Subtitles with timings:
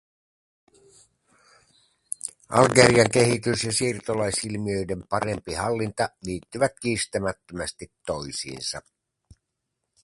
[2.61, 8.81] Algerian kehitys ja siirtolaisilmiöiden parempi hallinta liittyvät kiistämättömästi toisiinsa.